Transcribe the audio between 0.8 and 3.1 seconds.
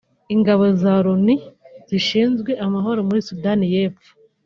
za Loni zishinzwe amahoro